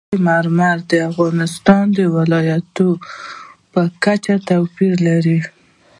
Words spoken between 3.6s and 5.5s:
په کچه توپیر لري.